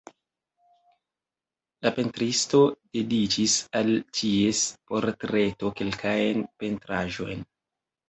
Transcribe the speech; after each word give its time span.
La 1.87 1.91
pentristo 1.97 2.63
dediĉis 2.99 3.59
al 3.83 3.93
ties 4.23 4.65
portreto 4.97 5.75
kelkajn 5.81 6.47
pentraĵojn. 6.61 7.51